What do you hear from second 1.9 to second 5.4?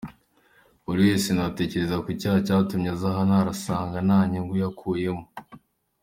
ku cyaha cyatumye aza hano arasanga nta nyungu yakuyemo.